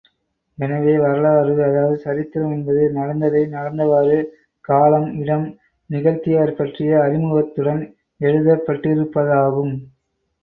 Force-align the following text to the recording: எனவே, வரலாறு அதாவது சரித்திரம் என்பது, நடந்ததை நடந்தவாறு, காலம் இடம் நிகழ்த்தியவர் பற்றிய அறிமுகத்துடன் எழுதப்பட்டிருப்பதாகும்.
எனவே, 0.57 0.93
வரலாறு 0.99 1.51
அதாவது 1.63 1.97
சரித்திரம் 1.97 2.53
என்பது, 2.53 2.91
நடந்ததை 2.91 3.41
நடந்தவாறு, 3.47 4.17
காலம் 4.65 5.07
இடம் 5.19 5.45
நிகழ்த்தியவர் 5.89 6.55
பற்றிய 6.55 7.01
அறிமுகத்துடன் 7.01 7.83
எழுதப்பட்டிருப்பதாகும். 8.21 9.75